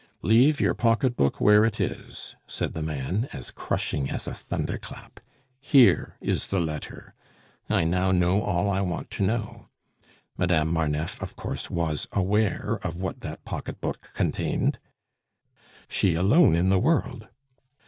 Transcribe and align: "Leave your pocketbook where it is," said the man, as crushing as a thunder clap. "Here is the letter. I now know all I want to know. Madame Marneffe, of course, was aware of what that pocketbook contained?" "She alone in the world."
"Leave 0.23 0.59
your 0.59 0.73
pocketbook 0.73 1.39
where 1.39 1.63
it 1.63 1.79
is," 1.79 2.35
said 2.47 2.73
the 2.73 2.81
man, 2.81 3.29
as 3.33 3.51
crushing 3.51 4.09
as 4.09 4.25
a 4.25 4.33
thunder 4.33 4.79
clap. 4.79 5.19
"Here 5.59 6.15
is 6.19 6.47
the 6.47 6.59
letter. 6.59 7.13
I 7.69 7.83
now 7.83 8.11
know 8.11 8.41
all 8.41 8.67
I 8.67 8.81
want 8.81 9.11
to 9.11 9.23
know. 9.23 9.69
Madame 10.39 10.73
Marneffe, 10.73 11.21
of 11.21 11.35
course, 11.35 11.69
was 11.69 12.07
aware 12.13 12.79
of 12.81 12.95
what 12.95 13.21
that 13.21 13.45
pocketbook 13.45 14.09
contained?" 14.15 14.79
"She 15.87 16.15
alone 16.15 16.55
in 16.55 16.69
the 16.69 16.79
world." 16.79 17.27